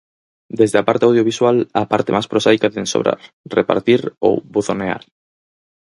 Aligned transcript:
Desde 0.59 0.77
a 0.79 0.87
parte 0.87 1.05
audiovisual 1.09 1.57
á 1.79 1.81
parte 1.91 2.13
máis 2.15 2.29
prosaica 2.31 2.67
de 2.71 2.79
ensobrar, 2.85 3.19
repartir 3.57 4.01
ou 4.27 4.33
'buzonear'. 4.53 5.07